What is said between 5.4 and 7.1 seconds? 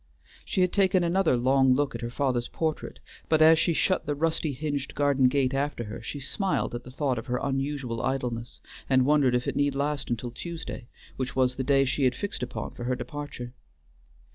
after her, she smiled at the